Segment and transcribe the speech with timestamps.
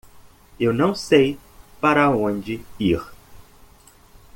[0.59, 1.37] Eu não sei
[1.79, 3.03] para onde ir.